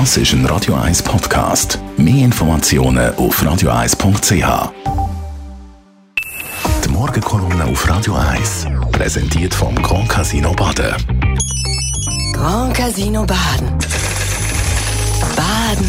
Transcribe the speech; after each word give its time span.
Das 0.00 0.16
ist 0.16 0.32
ein 0.32 0.44
Radio 0.46 0.74
1 0.74 1.04
Podcast. 1.04 1.78
Mehr 1.96 2.24
Informationen 2.24 3.14
auf 3.14 3.40
radio1.ch. 3.40 4.72
Die 6.84 6.88
Morgenkolumne 6.88 7.64
auf 7.66 7.88
Radio 7.88 8.14
1 8.16 8.66
präsentiert 8.90 9.54
vom 9.54 9.72
Grand 9.76 10.08
Casino 10.08 10.52
Baden. 10.52 10.96
Grand 12.32 12.74
Casino 12.74 13.24
Baden. 13.24 13.68
Baden 15.36 15.86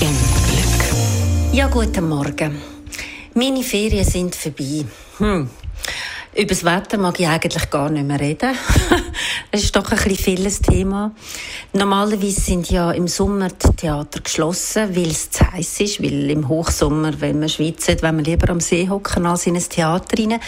im 0.00 0.16
Glück. 0.48 1.52
Ja, 1.52 1.66
guten 1.68 2.08
Morgen. 2.08 2.56
Meine 3.34 3.62
Ferien 3.62 4.06
sind 4.06 4.34
vorbei. 4.34 4.86
Hm. 5.18 5.50
Über 6.36 6.48
das 6.48 6.64
Wetter 6.64 6.98
mag 6.98 7.18
ich 7.18 7.26
eigentlich 7.26 7.70
gar 7.70 7.88
nicht 7.88 8.06
mehr 8.06 8.20
reden. 8.20 8.50
Es 9.50 9.64
ist 9.64 9.76
doch 9.76 9.90
ein 9.90 9.96
bisschen 9.96 10.16
vieles 10.16 10.60
Thema. 10.60 11.12
Normalerweise 11.72 12.40
sind 12.40 12.70
ja 12.70 12.90
im 12.90 13.08
Sommer 13.08 13.48
die 13.48 13.74
Theater 13.74 14.20
geschlossen, 14.20 14.94
weil 14.94 15.06
es 15.06 15.30
zu 15.30 15.50
heiß 15.50 15.80
ist, 15.80 16.02
weil 16.02 16.28
im 16.30 16.48
Hochsommer, 16.48 17.18
wenn 17.20 17.38
man 17.38 17.48
schwitzt, 17.48 18.02
wenn 18.02 18.16
man 18.16 18.24
lieber 18.24 18.50
am 18.50 18.60
See 18.60 18.86
hocken 18.86 19.24
als 19.24 19.46
in 19.46 19.56
ein 19.56 19.62
Theater 19.66 20.18
rein. 20.18 20.38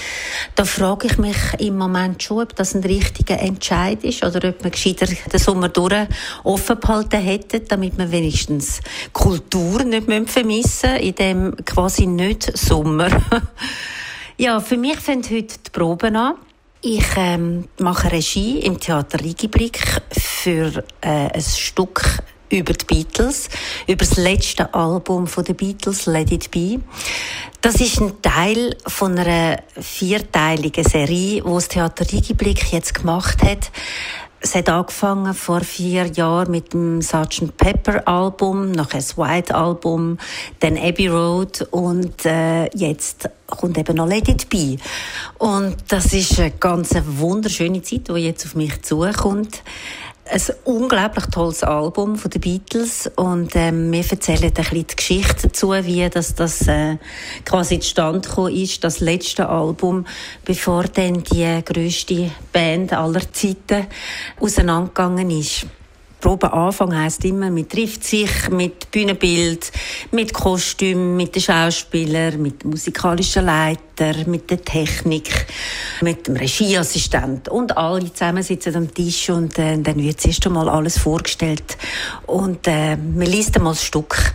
Da 0.56 0.66
frage 0.66 1.06
ich 1.06 1.16
mich 1.16 1.36
im 1.58 1.78
Moment 1.78 2.22
schon, 2.22 2.42
ob 2.42 2.55
das 2.55 2.74
ein 2.74 2.82
richtiger 2.82 3.41
Entscheid 3.41 4.05
ist 4.05 4.22
oder 4.22 4.50
ob 4.50 4.62
man 4.62 4.72
gescheiter 4.72 5.06
den 5.06 5.41
Sommer 5.41 5.70
durch 5.70 6.06
offen 6.44 6.80
behalten 6.80 7.22
hätte, 7.22 7.60
damit 7.60 7.96
man 7.96 8.12
wenigstens 8.12 8.80
Kultur 9.14 9.84
nicht 9.84 10.28
vermissen 10.28 10.96
in 10.96 11.14
dem 11.14 11.56
quasi 11.64 12.06
nicht 12.06 12.58
Sommer. 12.58 13.08
Ja, 14.41 14.60
für 14.60 14.77
mich 14.77 15.01
fängt 15.01 15.33
heute 15.33 15.59
die 15.59 15.70
Proben 15.73 16.15
an. 16.15 16.37
Ich 16.80 17.05
ähm, 17.16 17.66
mache 17.80 18.12
Regie 18.12 18.61
im 18.61 18.78
Theater 18.78 19.19
Rigiblick 19.19 19.80
für 20.12 20.84
äh, 21.01 21.33
ein 21.33 21.42
Stück 21.42 22.23
über 22.48 22.73
die 22.73 22.84
Beatles, 22.84 23.48
über 23.88 24.05
das 24.05 24.16
letzte 24.16 24.73
Album 24.73 25.27
den 25.27 25.56
Beatles, 25.56 26.06
Let 26.06 26.30
It 26.30 26.53
Be. 26.53 26.78
Das 27.62 27.80
ist 27.80 28.00
ein 28.00 28.22
Teil 28.22 28.77
von 28.86 29.19
einer 29.19 29.61
vierteiligen 29.77 30.84
Serie, 30.84 31.45
wo 31.45 31.56
das 31.56 31.67
Theater 31.67 32.06
Rigiblick 32.08 32.73
jetzt 32.73 32.95
gemacht 32.95 33.42
hat. 33.42 33.73
Es 34.41 34.55
hat 34.55 34.69
angefangen 34.69 35.34
vor 35.34 35.61
vier 35.62 36.06
Jahren 36.06 36.53
mit 36.53 36.72
dem 36.72 37.03
Sgt. 37.03 37.56
Pepper 37.56 38.06
Album, 38.06 38.70
nachher 38.70 38.98
das 38.98 39.19
White 39.19 39.53
Album, 39.53 40.17
dann 40.61 40.77
Abbey 40.77 41.08
Road 41.08 41.67
und 41.72 42.25
äh, 42.25 42.67
jetzt 42.77 43.28
kommt 43.47 43.77
eben 43.78 43.97
noch 43.97 44.06
Let 44.06 44.28
It 44.28 44.48
Be. 44.48 44.77
Und 45.39 45.77
das 45.89 46.12
ist 46.12 46.39
eine 46.39 46.53
ganz 46.53 46.95
wunderschöne 47.05 47.83
Zeit, 47.83 48.08
die 48.08 48.12
jetzt 48.12 48.47
auf 48.47 48.55
mich 48.55 48.80
zukommt 48.83 49.62
ein 50.30 50.42
unglaublich 50.64 51.26
tolles 51.26 51.62
Album 51.62 52.16
von 52.16 52.30
den 52.30 52.40
Beatles 52.40 53.10
und 53.16 53.54
ähm, 53.56 53.90
wir 53.90 54.04
erzählen 54.08 54.44
ein 54.44 54.52
bisschen 54.52 54.86
die 54.86 54.96
Geschichte 54.96 55.48
dazu, 55.48 55.72
wie 55.72 56.08
das, 56.08 56.34
das 56.34 56.66
äh, 56.68 56.96
quasi 57.44 57.80
zustande 57.80 58.28
gekommen 58.28 58.54
ist, 58.54 58.84
das 58.84 59.00
letzte 59.00 59.48
Album, 59.48 60.06
bevor 60.44 60.84
dann 60.84 61.22
die 61.22 61.62
größte 61.64 62.30
Band 62.52 62.92
aller 62.92 63.32
Zeiten 63.32 63.86
auseinandergegangen 64.38 65.30
ist. 65.30 65.66
Probe 66.20 66.52
Anfang 66.52 66.96
heisst 66.96 67.24
immer, 67.24 67.50
man 67.50 67.68
trifft 67.68 68.02
sich 68.02 68.50
mit 68.50 68.90
Bühnenbild, 68.90 69.70
mit 70.11 70.33
Kostüm, 70.33 71.17
mit 71.17 71.34
den 71.34 71.42
Schauspielern, 71.42 72.41
mit 72.41 72.62
dem 72.62 72.70
musikalischen 72.70 73.45
Leiter, 73.45 74.14
mit 74.27 74.51
der 74.51 74.62
Technik, 74.62 75.47
mit 76.01 76.27
dem 76.27 76.37
Regieassistent 76.37 77.48
und 77.48 77.77
alle 77.77 78.12
zusammen 78.12 78.42
sitzen 78.42 78.77
am 78.77 78.92
Tisch 78.92 79.31
und 79.31 79.59
äh, 79.59 79.79
dann 79.79 79.97
wird 79.97 80.20
zuerst 80.20 80.47
einmal 80.47 80.69
alles 80.69 80.98
vorgestellt 80.98 81.77
und 82.27 82.67
äh, 82.67 82.97
man 82.97 83.27
liest 83.27 83.56
einmal 83.56 83.73
das 83.73 83.84
Stück. 83.84 84.34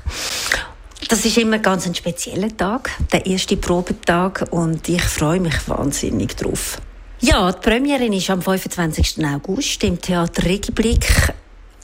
Das 1.09 1.25
ist 1.25 1.37
immer 1.37 1.59
ganz 1.59 1.85
ein 1.85 1.95
spezieller 1.95 2.55
Tag, 2.55 2.91
der 3.11 3.25
erste 3.25 3.57
Probetag 3.57 4.47
und 4.51 4.87
ich 4.87 5.01
freue 5.01 5.39
mich 5.39 5.67
wahnsinnig 5.67 6.35
drauf. 6.35 6.79
Ja, 7.19 7.51
die 7.51 7.59
Premiere 7.59 8.05
ist 8.05 8.29
am 8.29 8.41
25. 8.41 9.25
August 9.25 9.83
im 9.83 9.99
Theater 10.01 10.43
Regiblick 10.43 11.33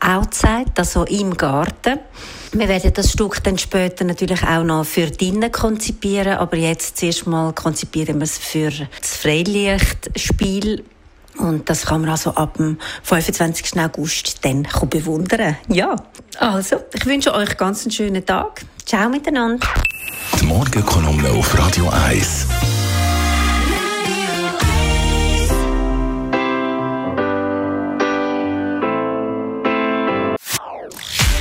outside, 0.02 0.72
also 0.78 1.04
im 1.06 1.36
Garten. 1.36 2.00
Wir 2.52 2.68
werden 2.68 2.92
das 2.94 3.12
Stück 3.12 3.44
dann 3.44 3.58
später 3.58 4.04
natürlich 4.04 4.44
auch 4.44 4.64
noch 4.64 4.86
für 4.86 5.12
drinnen 5.12 5.52
konzipieren, 5.52 6.38
aber 6.38 6.58
jetzt 6.58 6.98
zuerst 6.98 7.28
mal 7.28 7.54
konzipieren 7.54 8.18
wir 8.18 8.24
es 8.24 8.38
für 8.38 8.72
das 8.72 9.18
Freilichtspiel. 9.18 10.84
Und 11.38 11.70
das 11.70 11.86
kann 11.86 12.02
man 12.02 12.10
also 12.10 12.32
ab 12.32 12.58
dem 12.58 12.78
25. 13.04 13.80
August 13.80 14.44
dann 14.44 14.68
bewundern. 14.90 15.56
Ja, 15.70 15.96
also, 16.38 16.78
ich 16.94 17.06
wünsche 17.06 17.34
euch 17.34 17.56
ganz 17.56 17.84
einen 17.84 17.92
schönen 17.92 18.26
Tag. 18.26 18.66
Ciao 18.86 19.10
miteinander. 19.10 19.66
Die 20.42 20.46
Morgenkolumne 20.46 21.30
auf 21.30 21.58
Radio 21.58 21.90
1. 21.90 22.39